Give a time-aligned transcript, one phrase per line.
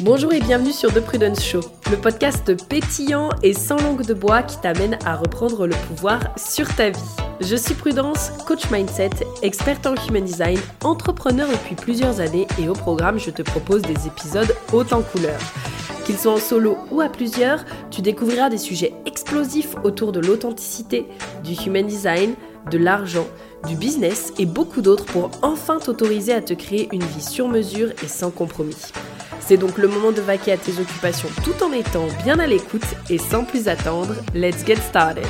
[0.00, 4.42] Bonjour et bienvenue sur The Prudence Show, le podcast pétillant et sans langue de bois
[4.42, 7.00] qui t'amène à reprendre le pouvoir sur ta vie.
[7.40, 12.74] Je suis Prudence, coach mindset, experte en human design, entrepreneur depuis plusieurs années et au
[12.74, 15.40] programme je te propose des épisodes haut en couleur.
[16.04, 21.06] Qu'ils soient en solo ou à plusieurs, tu découvriras des sujets explosifs autour de l'authenticité,
[21.42, 22.34] du human design,
[22.70, 23.26] de l'argent,
[23.66, 27.92] du business et beaucoup d'autres pour enfin t'autoriser à te créer une vie sur mesure
[28.04, 28.76] et sans compromis.
[29.46, 32.82] C'est donc le moment de vaquer à tes occupations tout en étant bien à l'écoute
[33.08, 35.24] et sans plus attendre, let's get started.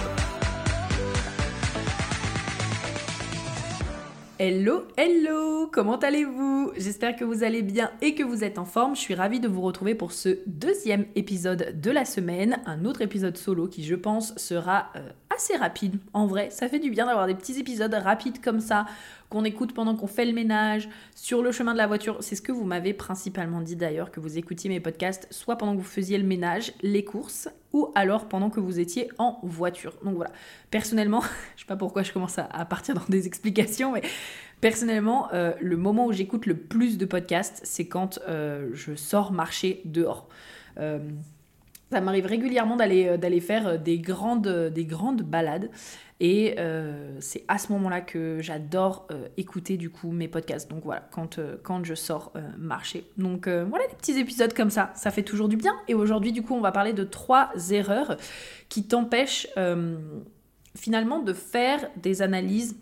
[4.39, 6.73] Hello, hello, comment allez-vous?
[6.79, 8.97] J'espère que vous allez bien et que vous êtes en forme.
[8.97, 13.03] Je suis ravie de vous retrouver pour ce deuxième épisode de la semaine, un autre
[13.03, 15.11] épisode solo qui je pense sera euh,
[15.59, 15.99] rapide.
[16.13, 18.87] En vrai, ça fait du bien d'avoir des petits épisodes rapides comme ça
[19.29, 22.19] qu'on écoute pendant qu'on fait le ménage, sur le chemin de la voiture.
[22.21, 25.73] C'est ce que vous m'avez principalement dit d'ailleurs, que vous écoutiez mes podcasts soit pendant
[25.73, 29.95] que vous faisiez le ménage, les courses, ou alors pendant que vous étiez en voiture.
[30.05, 30.31] Donc voilà,
[30.71, 31.23] personnellement,
[31.57, 34.03] je sais pas pourquoi je commence à, partir dans des explications, mais
[34.61, 39.33] personnellement, euh, le moment où j'écoute le plus de podcasts, c'est quand euh, je sors
[39.33, 40.29] marcher dehors.
[40.79, 41.01] Euh,
[41.91, 45.71] ça m'arrive régulièrement d'aller d'aller faire des grandes, des grandes balades
[46.19, 50.71] et euh, c'est à ce moment-là que j'adore euh, écouter du coup mes podcasts.
[50.71, 53.05] Donc voilà, quand, euh, quand je sors marcher.
[53.19, 55.75] Donc voilà des petits épisodes comme ça, ça fait toujours du bien.
[55.89, 58.17] Et aujourd'hui du coup on va parler de trois erreurs
[58.69, 59.49] qui t'empêchent
[60.75, 62.77] finalement de faire des analyses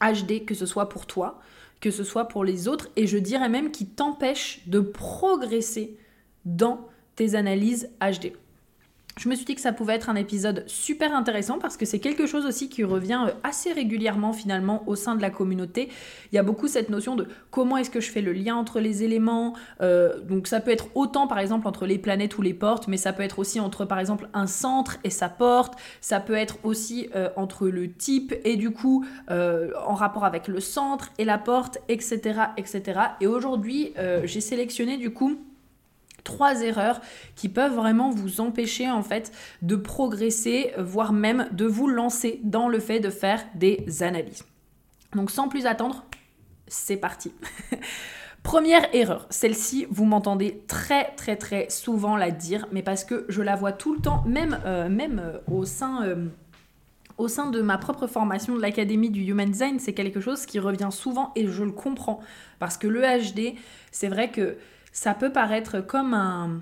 [0.00, 1.40] HD, que ce soit pour toi,
[1.80, 5.98] que ce soit pour les autres, et je dirais même qui t'empêchent de progresser
[6.46, 6.88] dans
[7.34, 8.32] analyses HD
[9.20, 11.98] je me suis dit que ça pouvait être un épisode super intéressant parce que c'est
[11.98, 15.90] quelque chose aussi qui revient euh, assez régulièrement finalement au sein de la communauté.
[16.32, 18.80] Il y a beaucoup cette notion de comment est-ce que je fais le lien entre
[18.80, 19.54] les éléments.
[19.82, 22.96] Euh, donc ça peut être autant par exemple entre les planètes ou les portes, mais
[22.96, 25.74] ça peut être aussi entre par exemple un centre et sa porte.
[26.00, 30.60] Ça peut être aussi euh, entre le type et du coup en rapport avec le
[30.60, 32.40] centre et la porte, etc.
[32.56, 33.00] etc.
[33.20, 33.92] Et aujourd'hui
[34.24, 35.38] j'ai sélectionné du coup
[36.24, 37.00] trois erreurs
[37.36, 39.32] qui peuvent vraiment vous empêcher en fait
[39.62, 44.44] de progresser, voire même de vous lancer dans le fait de faire des analyses.
[45.14, 46.04] Donc sans plus attendre,
[46.66, 47.32] c'est parti.
[48.42, 53.42] Première erreur, celle-ci, vous m'entendez très très très souvent la dire, mais parce que je
[53.42, 56.04] la vois tout le temps, même, euh, même euh, au sein...
[56.04, 56.26] Euh,
[57.18, 60.58] au sein de ma propre formation de l'Académie du Human Design, c'est quelque chose qui
[60.58, 62.20] revient souvent et je le comprends.
[62.58, 63.58] Parce que le HD,
[63.92, 64.56] c'est vrai que
[64.92, 66.60] ça peut paraître comme un,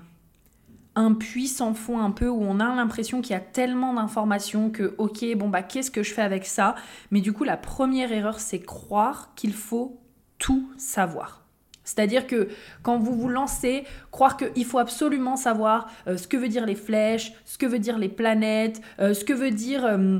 [0.95, 4.69] un puits sans fond un peu où on a l'impression qu'il y a tellement d'informations
[4.69, 6.75] que ok bon bah qu'est-ce que je fais avec ça?
[7.11, 9.99] Mais du coup la première erreur c'est croire qu'il faut
[10.37, 11.39] tout savoir.
[11.83, 12.49] C'est-à-dire que
[12.83, 16.75] quand vous vous lancez, croire qu'il faut absolument savoir euh, ce que veut dire les
[16.75, 20.19] flèches, ce que veut dire les planètes, euh, ce que veut dire euh,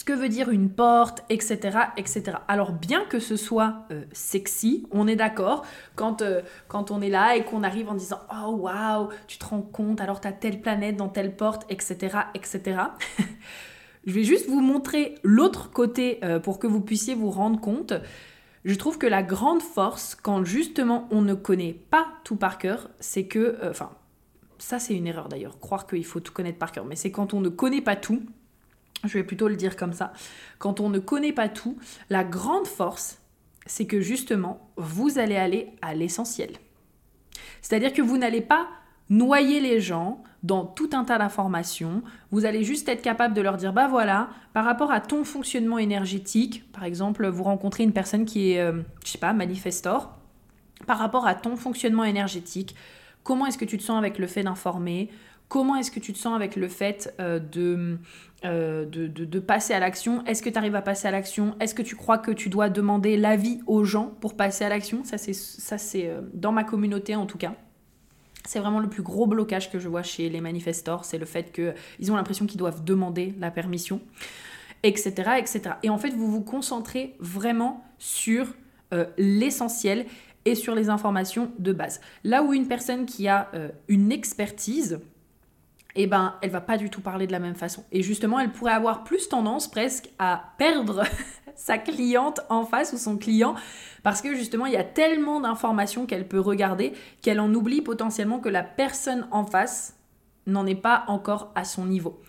[0.00, 1.78] ce que veut dire une porte, etc.
[1.98, 2.38] etc.
[2.48, 5.62] Alors bien que ce soit euh, sexy, on est d'accord,
[5.94, 9.44] quand, euh, quand on est là et qu'on arrive en disant⁇ Oh waouh, tu te
[9.44, 12.16] rends compte, alors tu as telle planète dans telle porte, etc.
[12.32, 12.60] etc.⁇
[14.06, 17.92] Je vais juste vous montrer l'autre côté euh, pour que vous puissiez vous rendre compte.
[18.64, 22.88] Je trouve que la grande force, quand justement on ne connaît pas tout par cœur,
[23.00, 23.58] c'est que...
[23.68, 23.90] Enfin,
[24.56, 27.34] ça c'est une erreur d'ailleurs, croire qu'il faut tout connaître par cœur, mais c'est quand
[27.34, 28.22] on ne connaît pas tout,
[29.04, 30.12] je vais plutôt le dire comme ça,
[30.58, 31.78] quand on ne connaît pas tout,
[32.10, 33.18] la grande force,
[33.66, 36.50] c'est que justement, vous allez aller à l'essentiel.
[37.62, 38.68] C'est-à-dire que vous n'allez pas
[39.10, 43.56] noyer les gens dans tout un tas d'informations, vous allez juste être capable de leur
[43.56, 48.24] dire, bah voilà, par rapport à ton fonctionnement énergétique, par exemple, vous rencontrez une personne
[48.24, 50.16] qui est, euh, je sais pas, manifestor,
[50.86, 52.74] par rapport à ton fonctionnement énergétique,
[53.22, 55.10] comment est-ce que tu te sens avec le fait d'informer,
[55.50, 57.98] comment est-ce que tu te sens avec le fait euh, de
[58.46, 60.24] euh, de, passer à l'action?
[60.24, 61.54] Est-ce que tu arrives à passer à l'action?
[61.60, 65.04] Est-ce que tu crois que tu dois demander l'avis aux gens pour passer à l'action?
[65.04, 67.52] Ça, c'est, euh, dans ma communauté en tout cas.
[68.46, 71.52] C'est vraiment le plus gros blocage que je vois chez les manifestors, c'est le fait
[71.52, 74.00] qu'ils ont l'impression qu'ils doivent demander la permission,
[74.82, 75.74] etc., etc.
[75.82, 78.46] Et en fait, vous vous concentrez vraiment sur
[79.18, 80.06] l'essentiel
[80.46, 82.00] et sur les informations de base.
[82.24, 83.50] Là où une personne qui a
[83.88, 84.98] une expertise,
[85.94, 87.84] eh ben, elle va pas du tout parler de la même façon.
[87.92, 91.04] Et justement, elle pourrait avoir plus tendance presque à perdre
[91.56, 93.54] sa cliente en face ou son client
[94.02, 96.92] parce que justement, il y a tellement d'informations qu'elle peut regarder
[97.22, 99.96] qu'elle en oublie potentiellement que la personne en face
[100.46, 102.20] n'en est pas encore à son niveau.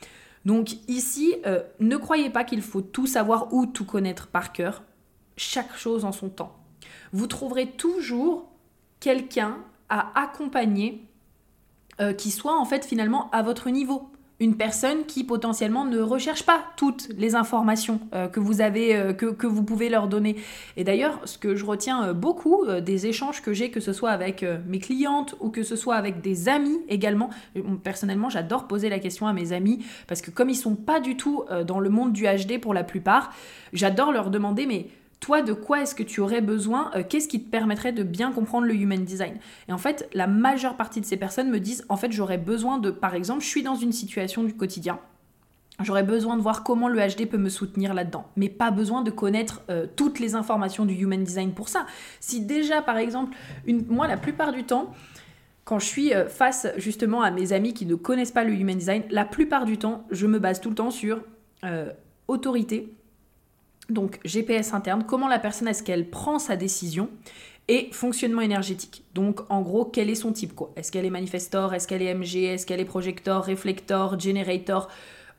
[0.46, 4.84] Donc ici, euh, ne croyez pas qu'il faut tout savoir ou tout connaître par cœur.
[5.38, 6.58] Chaque chose en son temps.
[7.14, 8.50] Vous trouverez toujours
[9.00, 9.58] quelqu'un
[9.90, 11.08] à accompagner
[12.18, 14.12] qui soit en fait finalement à votre niveau
[14.42, 19.14] une personne qui potentiellement ne recherche pas toutes les informations euh, que vous avez, euh,
[19.14, 20.36] que, vous pouvez leur donner.
[20.78, 24.10] Et d'ailleurs, ce que je retiens euh, beaucoup des échanges que j'ai, que ce soit
[24.10, 27.30] avec mes clientes ou que ce soit avec des amis également,
[27.84, 31.16] personnellement, j'adore poser la question à mes amis parce que comme ils sont pas du
[31.16, 33.32] tout dans le monde du HD pour la plupart,
[33.74, 34.88] j'adore leur demander mais
[35.22, 38.32] toi, de quoi est-ce que tu aurais besoin euh, Qu'est-ce qui te permettrait de bien
[38.32, 39.36] comprendre le human design?
[39.70, 42.80] Et en fait, la majeure partie de ces personnes me disent, en fait, j'aurais besoin
[42.80, 45.00] de, par exemple, je suis dans une situation du quotidien.
[45.80, 49.12] J'aurais besoin de voir comment le HD peut me soutenir là-dedans, mais pas besoin de
[49.12, 51.86] connaître euh, toutes les informations du human design pour ça.
[52.20, 53.38] Si déjà, par exemple,
[53.90, 54.92] moi, la plupart du temps,
[55.66, 58.76] quand je suis euh, face justement à mes amis qui ne connaissent pas le human
[58.76, 61.22] design, la plupart du temps, je me base tout le temps sur
[62.28, 62.92] autorité,
[63.92, 67.10] donc GPS interne, comment la personne est-ce qu'elle prend sa décision
[67.68, 69.04] et fonctionnement énergétique.
[69.14, 72.14] Donc en gros, quel est son type quoi Est-ce qu'elle est manifestor Est-ce qu'elle est
[72.14, 74.90] MG Est-ce qu'elle est projector, réflector, generator?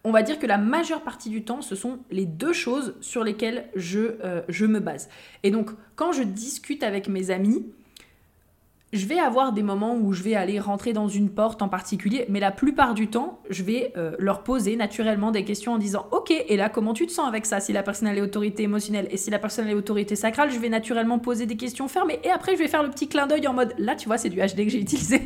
[0.04, 3.22] On va dire que la majeure partie du temps, ce sont les deux choses sur
[3.22, 5.08] lesquelles je, euh, je me base.
[5.43, 7.66] Et donc quand je discute avec mes amis,
[8.92, 12.26] je vais avoir des moments où je vais aller rentrer dans une porte en particulier,
[12.28, 16.06] mais la plupart du temps, je vais euh, leur poser naturellement des questions en disant
[16.12, 17.58] Ok, et là, comment tu te sens avec ça?
[17.58, 20.68] Si la personne a l'autorité émotionnelle et si la personne a l'autorité sacrale, je vais
[20.68, 23.54] naturellement poser des questions fermées et après, je vais faire le petit clin d'œil en
[23.54, 25.22] mode Là, tu vois, c'est du HD que j'ai utilisé.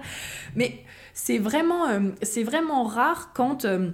[0.54, 0.84] mais
[1.14, 3.64] c'est vraiment, euh, c'est vraiment rare quand.
[3.64, 3.90] Euh,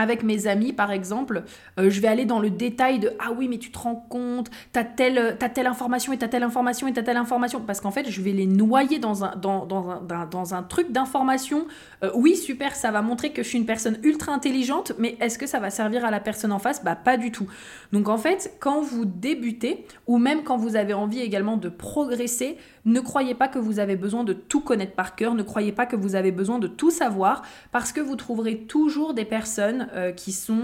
[0.00, 1.42] avec mes amis, par exemple,
[1.78, 4.50] euh, je vais aller dans le détail de Ah oui, mais tu te rends compte,
[4.72, 5.36] t'as telle,
[5.66, 7.60] information et t'as telle information et t'as telle information.
[7.60, 11.66] Parce qu'en fait, je vais les noyer dans un truc d'information.
[12.02, 15.38] Euh, oui, super, ça va montrer que je suis une personne ultra intelligente, mais est-ce
[15.38, 16.82] que ça va servir à la personne en face?
[16.82, 17.46] Bah, pas du tout.
[17.92, 22.56] Donc, en fait, quand vous débutez, ou même quand vous avez envie également de progresser,
[22.84, 25.86] ne croyez pas que vous avez besoin de tout connaître par cœur, ne croyez pas
[25.86, 27.42] que vous avez besoin de tout savoir,
[27.72, 30.62] parce que vous trouverez toujours des personnes euh, qui sont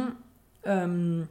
[0.66, 1.22] euh,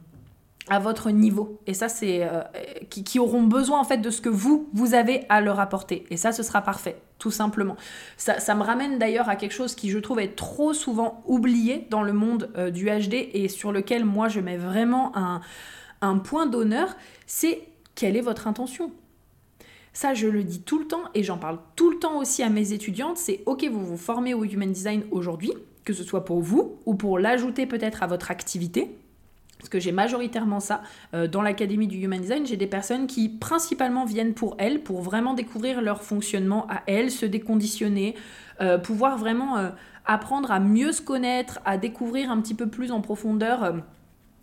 [0.68, 1.60] à votre niveau.
[1.66, 2.42] Et ça, c'est euh,
[2.90, 6.04] qui, auront besoin en fait de ce que vous, vous avez à leur apporter.
[6.10, 7.76] Et ça, ce sera parfait, tout simplement.
[8.16, 12.02] Ça, me ramène d'ailleurs à quelque chose qui, je trouve, est trop souvent oublié dans
[12.02, 15.12] le monde du HD et sur lequel moi, je mets vraiment
[16.00, 16.96] un point d'honneur,
[17.26, 17.62] c'est
[17.94, 18.92] quelle est votre intention
[19.96, 22.50] ça, je le dis tout le temps et j'en parle tout le temps aussi à
[22.50, 23.16] mes étudiantes.
[23.16, 25.54] C'est OK, vous vous formez au Human Design aujourd'hui,
[25.86, 28.94] que ce soit pour vous ou pour l'ajouter peut-être à votre activité.
[29.56, 30.82] Parce que j'ai majoritairement ça.
[31.14, 35.00] Euh, dans l'académie du Human Design, j'ai des personnes qui principalement viennent pour elles, pour
[35.00, 38.16] vraiment découvrir leur fonctionnement à elles, se déconditionner,
[38.60, 39.70] euh, pouvoir vraiment euh,
[40.04, 43.76] apprendre à mieux se connaître, à découvrir un petit peu plus en profondeur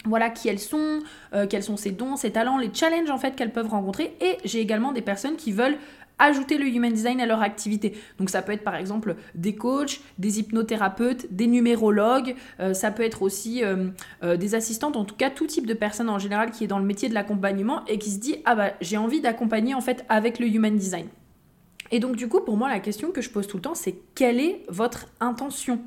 [0.05, 0.99] voilà qui elles sont,
[1.33, 4.15] euh, quels sont ses dons, ses talents, les challenges en fait qu'elles peuvent rencontrer.
[4.21, 5.77] Et j'ai également des personnes qui veulent
[6.19, 7.97] ajouter le human design à leur activité.
[8.19, 13.03] Donc ça peut être par exemple des coachs, des hypnothérapeutes, des numérologues, euh, ça peut
[13.03, 13.89] être aussi euh,
[14.37, 16.85] des assistantes, en tout cas tout type de personne en général qui est dans le
[16.85, 20.39] métier de l'accompagnement et qui se dit ah bah j'ai envie d'accompagner en fait avec
[20.39, 21.07] le human design.
[21.91, 23.95] Et donc du coup pour moi la question que je pose tout le temps c'est
[24.13, 25.81] quelle est votre intention?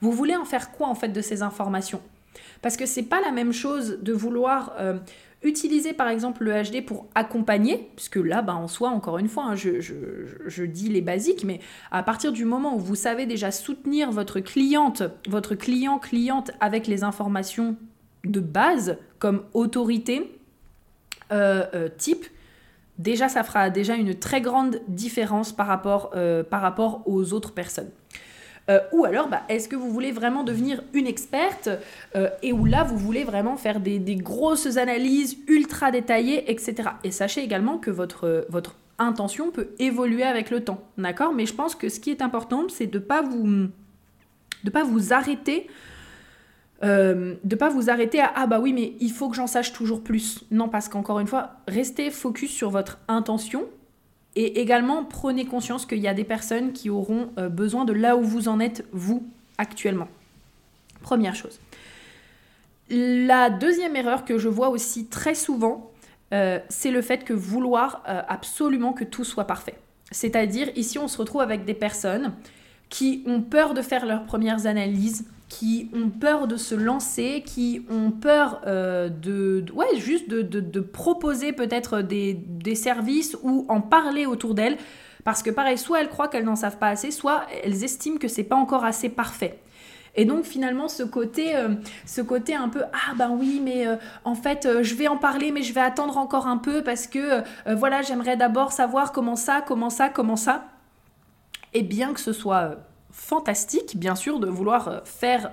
[0.00, 2.00] Vous voulez en faire quoi en fait de ces informations?
[2.62, 4.98] Parce que c'est pas la même chose de vouloir euh,
[5.42, 9.44] utiliser par exemple le HD pour accompagner, puisque là, bah, en soi, encore une fois,
[9.44, 14.10] hein, je, dis les basiques, mais à partir du moment où vous savez déjà soutenir
[14.10, 17.76] votre cliente, votre client, cliente avec les informations
[18.24, 20.38] de base, comme autorité,
[21.30, 22.26] euh, euh, type,
[22.98, 27.90] déjà ça fera déjà une très grande différence par rapport aux autres personnes.
[28.70, 31.70] Euh, ou alors, bah, est-ce que vous voulez vraiment devenir une experte
[32.14, 36.90] euh, et où là, vous voulez vraiment faire des, grosses analyses ultra détaillées, etc.
[37.04, 41.32] Et sachez également que votre, votre intention peut évoluer avec le temps, d'accord?
[41.32, 45.68] Mais je pense que ce qui est important, c'est de ne pas vous, arrêter
[46.84, 49.72] euh, de pas vous arrêter à ah bah oui mais il faut que j'en sache
[49.72, 50.44] toujours plus.
[50.52, 53.64] Non parce qu'encore une fois, restez focus sur votre intention
[54.40, 58.16] et également, prenez conscience qu'il y a des personnes qui auront euh, besoin de là
[58.16, 59.26] où vous en êtes, vous,
[59.58, 60.06] actuellement.
[61.02, 61.58] Première chose.
[62.88, 65.90] La deuxième erreur que je vois aussi très souvent,
[66.32, 69.74] euh, c'est le fait que vouloir euh, absolument que tout soit parfait.
[70.12, 72.32] C'est-à-dire, ici, on se retrouve avec des personnes
[72.90, 77.86] qui ont peur de faire leurs premières analyses, qui ont peur de se lancer, qui
[77.90, 83.80] ont peur euh, de, ouais, juste de, de, proposer peut-être des, des, services ou en
[83.80, 84.76] parler autour d'elles.
[85.24, 88.28] Parce que pareil, soit elles croient qu'elles n'en savent pas assez, soit elles estiment que
[88.28, 89.58] c'est pas encore assez parfait.
[90.14, 91.74] Et donc finalement ce côté, euh,
[92.04, 95.52] ce côté un peu ah ben oui mais euh, en fait je vais en parler
[95.52, 99.62] mais je vais attendre encore un peu parce que voilà j'aimerais d'abord savoir comment ça,
[99.64, 100.64] comment ça, comment ça.
[101.72, 102.87] Et bien que ce soit
[103.18, 105.50] fantastique, bien sûr, de vouloir faire,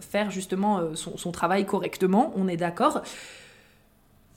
[0.00, 3.02] faire justement son, son travail correctement, on est d'accord.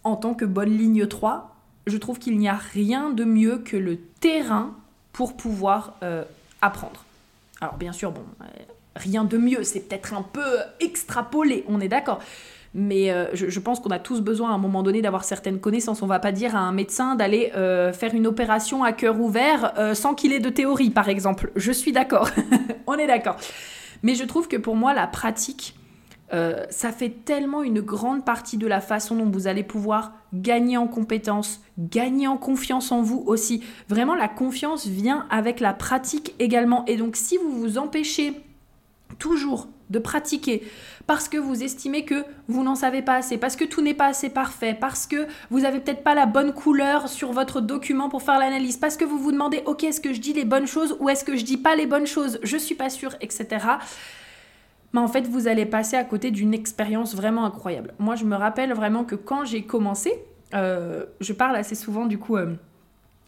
[0.03, 3.77] En tant que bonne ligne 3, je trouve qu'il n'y a rien de mieux que
[3.77, 4.73] le terrain
[5.13, 5.99] pour pouvoir
[6.61, 7.03] apprendre.
[7.59, 8.23] Alors bien sûr, bon,
[8.95, 12.19] rien de mieux, c'est peut-être un peu extrapolé, on est d'accord.
[12.73, 16.01] Mais euh, je, pense qu'on a tous besoin à un moment donné d'avoir certaines connaissances.
[16.01, 19.73] On va pas dire à un médecin d'aller euh, faire une opération à cœur ouvert
[19.77, 21.51] euh, sans qu'il ait de théorie, par exemple.
[21.57, 22.29] Je suis d'accord.
[22.87, 23.35] on est d'accord.
[24.03, 25.75] Mais je trouve que pour moi, la pratique,
[26.69, 30.87] ça fait tellement une grande partie de la façon dont vous allez pouvoir gagner en
[30.87, 33.61] compétences, gagner en confiance en vous aussi.
[33.89, 36.85] Vraiment, la confiance vient avec la pratique également.
[36.85, 38.31] Et donc, si vous vous empêchez
[39.19, 40.63] toujours de pratiquer
[41.11, 44.05] parce que vous estimez que vous n'en savez pas assez, parce que tout n'est pas
[44.05, 48.21] assez parfait, parce que vous n'avez peut-être pas la bonne couleur sur votre document pour
[48.21, 50.95] faire l'analyse, parce que vous vous demandez ok est-ce que je dis les bonnes choses
[51.01, 53.45] ou est-ce que je dis pas les bonnes choses, je suis pas sûre, etc.
[54.93, 57.93] Mais en fait vous allez passer à côté d'une expérience vraiment incroyable.
[57.99, 60.13] Moi je me rappelle vraiment que quand j'ai commencé,
[60.53, 62.37] euh, je parle assez souvent du coup.
[62.37, 62.55] Euh,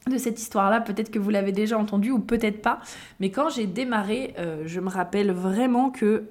[0.06, 2.80] de cette histoire-là, peut-être que vous l'avez déjà entendu ou peut-être pas,
[3.22, 6.26] mais quand j'ai démarré, euh, je me rappelle vraiment que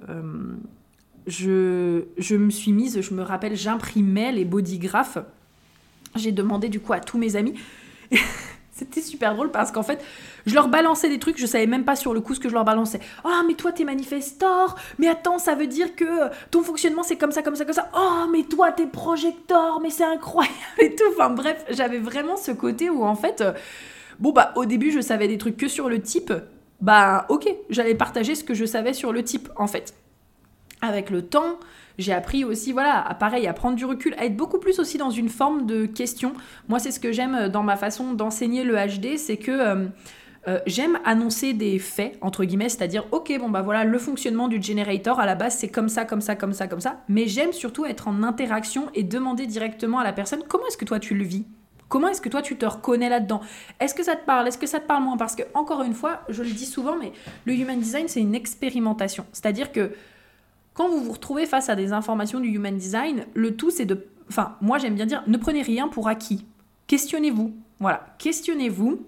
[1.27, 5.19] je, je me suis mise, je me rappelle, j'imprimais les bodygraphes.
[6.17, 7.55] J'ai demandé du coup à tous mes amis.
[8.73, 10.03] C'était super drôle parce qu'en fait,
[10.47, 12.55] je leur balançais des trucs, je savais même pas sur le coup ce que je
[12.55, 13.01] leur balançais.
[13.23, 17.33] Ah, mais toi, t'es manifestor, mais attends, ça veut dire que ton fonctionnement c'est comme
[17.33, 17.91] ça, comme ça, comme ça.
[17.95, 21.05] Oh, mais toi, t'es projector, mais c'est incroyable et tout.
[21.13, 23.53] Enfin, bref, j'avais vraiment ce côté où en fait, euh,
[24.19, 26.33] bon, bah, au début, je savais des trucs que sur le type.
[26.81, 29.95] Bah, ok, j'allais partager ce que je savais sur le type en fait.
[30.83, 31.59] Avec le temps,
[31.99, 34.99] j'ai appris aussi, voilà, à pareil, à prendre du recul, à être beaucoup plus aussi
[34.99, 36.33] dans une forme de question.
[36.69, 39.87] Moi, c'est ce que j'aime dans ma façon d'enseigner le HD, c'est que euh,
[40.49, 44.61] euh, j'aime annoncer des faits, entre guillemets, c'est-à-dire, ok, bon bah voilà, le fonctionnement du
[44.61, 47.01] generator, à la base, c'est comme ça, comme ça, comme ça, comme ça.
[47.09, 50.85] Mais j'aime surtout être en interaction et demander directement à la personne, comment est-ce que
[50.85, 51.47] toi tu le vis?
[51.89, 53.43] Comment est-ce que toi tu te reconnais là-dedans?
[53.79, 54.49] Est-ce que ça te parle?
[54.49, 55.19] Est-ce que ça te parle moins?
[55.19, 57.13] Parce que, encore une fois, je le dis souvent, mais
[57.45, 59.27] le human design, c'est une expérimentation.
[59.33, 59.93] C'est-à-dire que
[60.75, 64.07] quand vous vous retrouvez face à des informations du human design, le tout c'est de...
[64.29, 66.47] Enfin, moi j'aime bien dire, ne prenez rien pour acquis.
[66.87, 67.55] Questionnez-vous.
[67.81, 69.07] Voilà, questionnez-vous.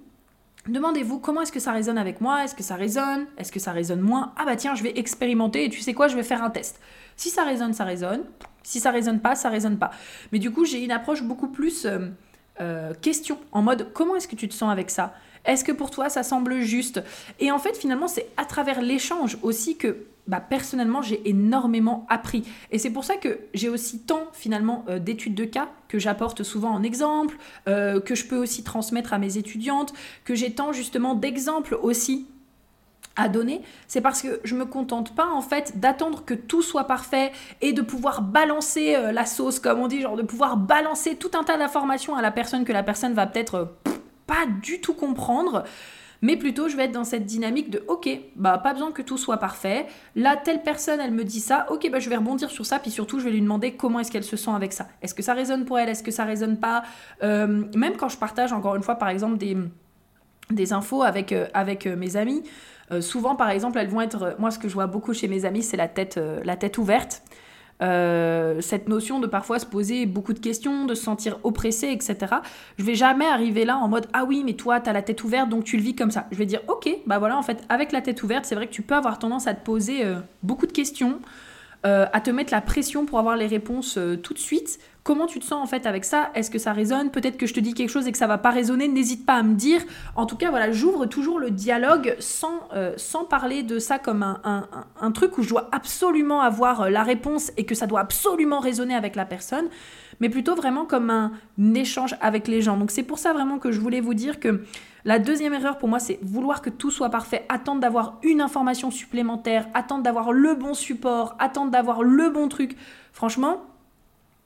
[0.68, 2.44] Demandez-vous comment est-ce que ça résonne avec moi?
[2.44, 3.26] Est-ce que ça résonne?
[3.36, 4.32] Est-ce que ça résonne moins?
[4.36, 6.80] Ah bah tiens, je vais expérimenter et tu sais quoi, je vais faire un test.
[7.16, 8.24] Si ça résonne, ça résonne.
[8.62, 9.90] Si ça résonne pas, ça résonne pas.
[10.32, 12.08] Mais du coup, j'ai une approche beaucoup plus euh,
[12.60, 15.14] euh, question, en mode comment est-ce que tu te sens avec ça?
[15.44, 17.02] Est-ce que pour toi ça semble juste?
[17.40, 22.44] Et en fait, finalement, c'est à travers l'échange aussi que bah, personnellement, j'ai énormément appris.
[22.70, 26.42] Et c'est pour ça que j'ai aussi tant, finalement, euh, d'études de cas que j'apporte
[26.42, 27.36] souvent en exemple,
[27.68, 29.92] euh, que je peux aussi transmettre à mes étudiantes,
[30.24, 32.26] que j'ai tant, justement, d'exemples aussi
[33.16, 36.84] à donner, c'est parce que je me contente pas en fait d'attendre que tout soit
[36.84, 41.14] parfait et de pouvoir balancer euh, la sauce comme on dit, genre de pouvoir balancer
[41.14, 43.76] tout un tas d'informations à la personne que la personne va peut-être
[44.26, 45.62] pas du tout comprendre
[46.24, 49.18] mais plutôt je vais être dans cette dynamique de ok, bah pas besoin que tout
[49.18, 49.84] soit parfait.
[50.16, 52.90] Là, telle personne, elle me dit ça, ok, bah je vais rebondir sur ça, puis
[52.90, 54.88] surtout je vais lui demander comment est-ce qu'elle se sent avec ça.
[55.02, 55.90] Est-ce que ça résonne pour elle?
[55.90, 56.82] Est-ce que ça résonne pas?
[57.22, 61.96] Euh, Même quand je partage encore une fois, par exemple, des, infos avec, euh, euh,
[61.96, 62.42] mes amis.
[63.00, 64.36] souvent, par exemple, elles vont être.
[64.38, 67.22] Moi, ce que je vois beaucoup chez mes amis, c'est la tête, la tête ouverte.
[67.82, 72.36] Euh, cette notion de parfois se poser beaucoup de questions, de se sentir oppressé, etc.
[72.78, 75.48] Je vais jamais arriver là en mode ah oui mais toi t'as la tête ouverte
[75.48, 76.26] donc tu le vis comme ça.
[76.30, 78.72] Je vais dire ok bah voilà en fait avec la tête ouverte c'est vrai que
[78.72, 81.18] tu peux avoir tendance à te poser euh, beaucoup de questions,
[81.84, 84.78] euh, à te mettre la pression pour avoir les réponses tout de suite.
[85.04, 86.30] Comment tu te sens en fait avec ça?
[86.34, 87.10] Est-ce que ça résonne?
[87.10, 89.34] Peut-être que je te dis quelque chose et que ça va pas résonner, n'hésite pas
[89.34, 89.82] à me dire.
[90.16, 92.96] En tout cas, voilà, j'ouvre toujours le dialogue sans, euh,
[93.28, 94.66] parler de ça comme un,
[94.98, 98.60] un, truc où je dois absolument avoir euh, la réponse et que ça doit absolument
[98.60, 99.66] résonner avec la personne,
[100.20, 101.32] mais plutôt vraiment comme un
[101.74, 102.78] échange avec les gens.
[102.78, 104.64] Donc c'est pour ça vraiment que je voulais vous dire que
[105.04, 108.90] la deuxième erreur pour moi, c'est vouloir que tout soit parfait, attendre d'avoir une information
[108.90, 112.74] supplémentaire, attendre d'avoir le bon support, attendre d'avoir le bon truc.
[113.12, 113.73] Franchement,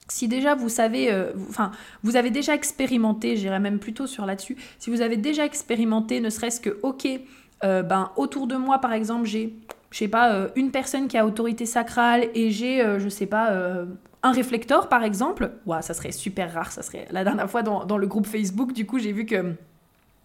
[0.08, 1.70] si déjà vous savez, euh, enfin,
[2.02, 6.30] vous avez déjà expérimenté, j'irais même plutôt sur là-dessus, si vous avez déjà expérimenté, ne
[6.30, 7.06] serait-ce que, ok,
[7.64, 9.54] euh, ben, autour de moi, par exemple, j'ai,
[9.90, 13.52] je sais pas, euh, une personne qui a autorité sacrale et j'ai, je sais pas,
[14.22, 15.50] un réflecteur, par exemple,
[15.80, 18.86] ça serait super rare, ça serait la dernière fois dans, dans le groupe Facebook, du
[18.86, 19.54] coup, j'ai vu que,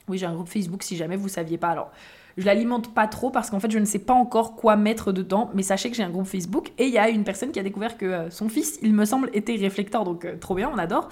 [0.08, 1.92] oui, j'ai un groupe Facebook, si jamais vous saviez pas, alors
[2.38, 5.50] je l'alimente pas trop parce qu'en fait, je ne sais pas encore quoi mettre dedans.
[5.54, 7.64] Mais sachez que j'ai un groupe Facebook et il y a une personne qui a
[7.64, 10.04] découvert que euh, son fils, il me semble, était réflecteur.
[10.04, 11.10] Donc, euh, trop bien, on adore.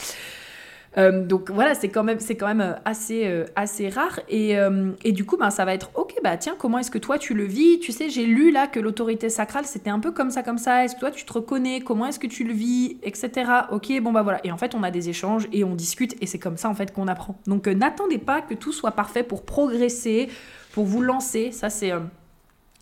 [0.98, 4.20] Euh, donc voilà, c'est quand même, c'est quand même euh, assez, euh, assez rare.
[4.30, 4.56] Et,
[5.04, 7.34] et, du coup, ben, ça va être ok, bah tiens, comment est-ce que toi tu
[7.34, 7.80] le vis?
[7.80, 10.84] Tu sais, j'ai lu là que l'autorité sacrale c'était un peu comme ça, comme ça.
[10.84, 11.82] Est-ce que toi tu te reconnais?
[11.82, 12.98] Comment est-ce que tu le vis?
[13.04, 13.32] Etc.
[13.72, 14.40] Ok, bon bah voilà.
[14.46, 16.76] Et en fait, on a des échanges et on discute et c'est comme ça en
[16.76, 17.40] fait qu'on apprend.
[17.48, 20.30] Donc n'attendez pas que tout soit parfait pour progresser,
[20.74, 21.52] pour vous lancer.
[21.52, 21.94] Ça c'est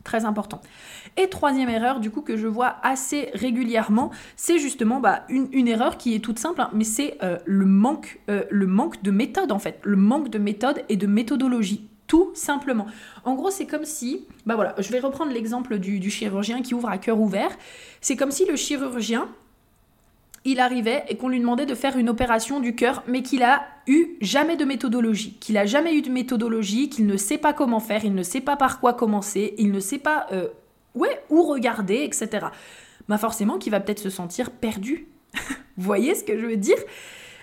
[0.04, 0.62] très important.
[1.18, 5.98] Et troisième erreur, du coup, que je vois assez régulièrement, c'est justement bah, une, erreur
[5.98, 9.52] qui est toute simple, hein, mais c'est euh, le, manque, euh, le manque de méthode,
[9.52, 9.80] en fait.
[9.84, 12.88] Le manque de méthode et de méthodologie tout simplement.
[13.24, 16.74] En gros, c'est comme si, bah voilà, je vais reprendre l'exemple du, du, chirurgien qui
[16.74, 17.52] ouvre à cœur ouvert.
[18.02, 19.30] C'est comme si le chirurgien,
[20.46, 23.62] il arrivait et qu'on lui demandait de faire une opération du cœur, mais qu'il a
[23.88, 27.80] eu jamais de méthodologie, qu'il a jamais eu de méthodologie, qu'il ne sait pas comment
[27.80, 30.48] faire, il ne sait pas par quoi commencer, il ne sait pas euh,
[30.96, 32.48] ouais, où regarder, etc.
[33.08, 35.08] Bah forcément qu'il va peut-être se sentir perdu.
[35.78, 36.78] Vous voyez ce que je veux dire?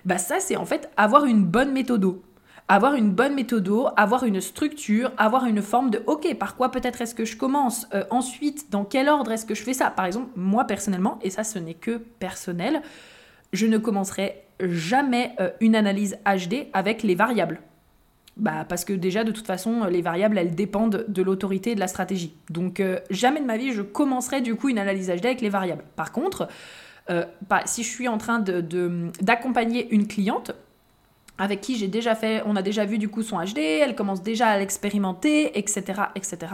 [0.05, 2.21] Bah ça c'est en fait avoir une bonne méthode.
[2.69, 7.01] Avoir une bonne méthode, avoir une structure, avoir une forme de OK, par quoi peut-être
[7.01, 9.89] est-ce que je commence euh, Ensuite, dans quel ordre est-ce que je fais ça?
[9.89, 12.83] Par exemple, moi personnellement, et ça ce n'est que personnel,
[13.53, 17.61] je ne commencerai jamais euh, une analyse HD avec les variables.
[18.37, 21.81] Bah, parce que déjà, de toute façon, les variables, elles dépendent de l'autorité et de
[21.81, 22.35] la stratégie.
[22.51, 25.49] Donc, euh, jamais de ma vie, je commencerai du coup une analyse HD avec les
[25.49, 25.85] variables.
[25.97, 26.49] Par contre,
[27.09, 27.25] euh,
[27.65, 30.53] si je suis en train d'accompagner de, une cliente,
[31.39, 34.23] avec qui j'ai déjà fait, on a déjà vu du coup son HD, elle commence
[34.23, 36.47] déjà à l'expérimenter, etc., etc.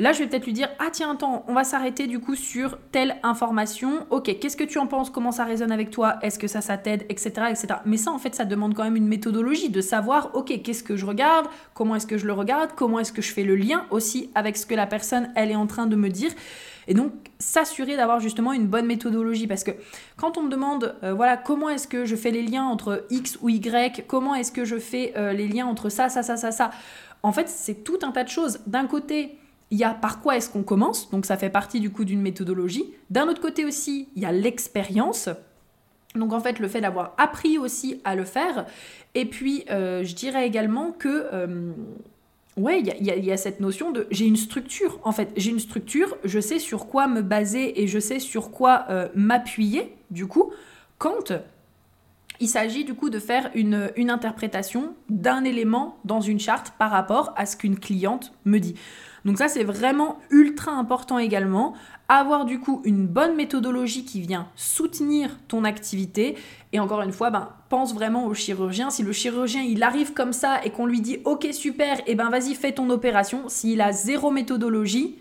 [0.00, 2.78] Là, je vais peut-être lui dire Ah, tiens, attends, on va s'arrêter du coup sur
[2.90, 4.06] telle information.
[4.08, 5.10] Ok, qu'est-ce que tu en penses?
[5.10, 6.16] Comment ça résonne avec toi?
[6.22, 7.04] Est-ce que ça, ça t'aide?
[7.10, 7.30] Etc.
[7.50, 7.66] etc.
[7.84, 10.96] Mais ça, en fait, ça demande quand même une méthodologie de savoir Ok, qu'est-ce que
[10.96, 11.48] je regarde?
[11.74, 12.70] Comment est-ce que je le regarde?
[12.76, 15.56] Comment est-ce que je fais le lien aussi avec ce que la personne, elle est
[15.56, 16.30] en train de me dire
[16.90, 19.46] et donc, s'assurer d'avoir justement une bonne méthodologie.
[19.46, 19.70] Parce que
[20.16, 23.38] quand on me demande, euh, voilà, comment est-ce que je fais les liens entre X
[23.42, 26.50] ou Y, comment est-ce que je fais euh, les liens entre ça, ça, ça, ça,
[26.50, 26.70] ça,
[27.22, 28.58] en fait, c'est tout un tas de choses.
[28.66, 29.38] D'un côté,
[29.70, 32.22] il y a par quoi est-ce qu'on commence, donc ça fait partie du coup d'une
[32.22, 32.92] méthodologie.
[33.08, 35.28] D'un autre côté aussi, il y a l'expérience.
[36.16, 38.66] Donc en fait, le fait d'avoir appris aussi à le faire.
[39.14, 41.28] Et puis, euh, je dirais également que,
[42.56, 44.98] ouais, il y, a cette notion de j'ai une structure.
[45.04, 48.50] En fait, j'ai une structure, je sais sur quoi me baser et je sais sur
[48.50, 50.52] quoi euh, m'appuyer, du coup,
[50.98, 51.32] quand
[52.40, 57.32] il s'agit du coup de faire une, interprétation d'un élément dans une charte par rapport
[57.36, 58.74] à ce qu'une cliente me dit.
[59.26, 61.74] Donc ça, c'est vraiment ultra important également.
[62.08, 66.36] Avoir du coup une bonne méthodologie qui vient soutenir ton activité.
[66.72, 68.88] Et encore une fois, ben, pense vraiment au chirurgien.
[68.88, 72.30] Si le chirurgien, il arrive comme ça et qu'on lui dit, ok, super, et ben
[72.30, 73.48] vas-y, fais ton opération.
[73.48, 75.18] S'il a zéro méthodologie,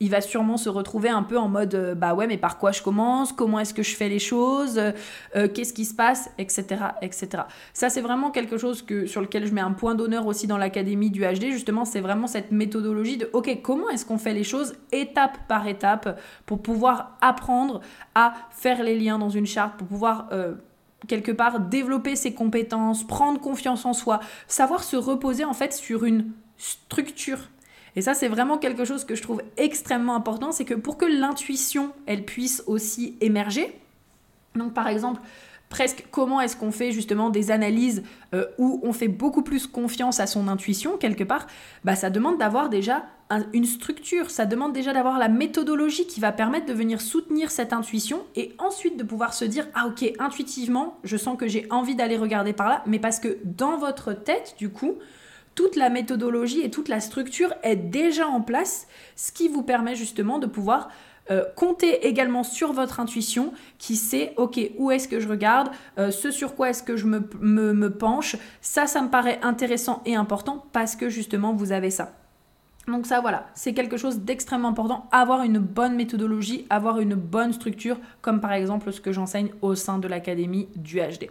[0.00, 2.72] il va sûrement se retrouver un peu en mode euh, bah ouais mais par quoi
[2.72, 3.32] je commence?
[3.32, 4.78] Comment est-ce que je fais les choses?
[4.78, 4.92] Euh,
[5.36, 6.30] euh, qu'est-ce qui se passe?
[6.38, 10.26] Etc etc ça c'est vraiment quelque chose que sur lequel je mets un point d'honneur
[10.26, 14.18] aussi dans l'académie du HD justement c'est vraiment cette méthodologie de ok comment est-ce qu'on
[14.18, 17.80] fait les choses étape par étape pour pouvoir apprendre
[18.14, 20.30] à faire les liens dans une charte pour pouvoir
[21.08, 26.04] quelque part développer ses compétences prendre confiance en soi savoir se reposer en fait sur
[26.04, 27.38] une structure
[27.96, 31.06] et ça, c'est vraiment quelque chose que je trouve extrêmement important, c'est que pour que
[31.06, 33.72] l'intuition, elle puisse aussi émerger,
[34.54, 35.20] donc par exemple,
[35.70, 38.02] presque comment est-ce qu'on fait justement des analyses
[38.34, 41.46] euh, où on fait beaucoup plus confiance à son intuition quelque part,
[41.84, 43.04] bah ça demande d'avoir déjà
[43.52, 47.72] une structure, ça demande déjà d'avoir la méthodologie qui va permettre de venir soutenir cette
[47.72, 51.94] intuition et ensuite de pouvoir se dire ah ok intuitivement je sens que j'ai envie
[51.94, 54.96] d'aller regarder par là, mais parce que dans votre tête du coup
[55.54, 58.86] toute la méthodologie et toute la structure est déjà en place,
[59.16, 60.88] ce qui vous permet justement de pouvoir
[61.30, 66.10] euh, compter également sur votre intuition qui sait, ok, où est-ce que je regarde, euh,
[66.10, 70.16] ce sur quoi est-ce que je me, me, penche, ça, ça me paraît intéressant et
[70.16, 72.12] important parce que justement, vous avez ça.
[72.88, 77.52] Donc ça, voilà, c'est quelque chose d'extrêmement important, avoir une bonne méthodologie, avoir une bonne
[77.52, 81.28] structure, comme par exemple ce que j'enseigne au sein de l'Académie du HD.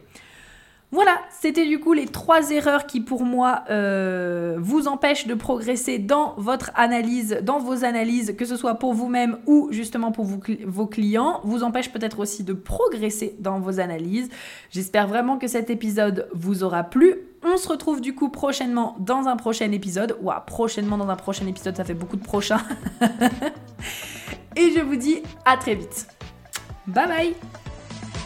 [0.92, 6.00] Voilà, c'était du coup les trois erreurs qui pour moi euh, vous empêchent de progresser
[6.00, 10.88] dans votre analyse, dans vos analyses, que ce soit pour vous-même ou justement pour vos
[10.88, 14.30] clients, vous empêchent peut-être aussi de progresser dans vos analyses.
[14.72, 17.18] J'espère vraiment que cet épisode vous aura plu.
[17.44, 20.18] On se retrouve du coup prochainement dans un prochain épisode.
[20.24, 22.62] Ouah, prochainement dans un prochain épisode, ça fait beaucoup de prochains.
[24.56, 26.08] Et je vous dis à très vite.
[26.88, 27.69] Bye bye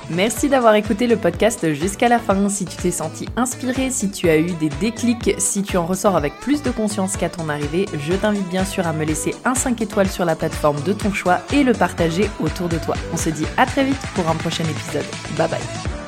[0.10, 2.50] Merci d'avoir écouté le podcast jusqu'à la fin.
[2.50, 6.16] Si tu t'es senti inspiré, si tu as eu des déclics, si tu en ressors
[6.16, 9.56] avec plus de conscience qu'à ton arrivée, je t'invite bien sûr à me laisser un
[9.56, 12.96] 5 étoiles sur la plateforme de ton choix et le partager autour de toi.
[13.14, 15.06] On se dit à très vite pour un prochain épisode.
[15.38, 16.03] Bye bye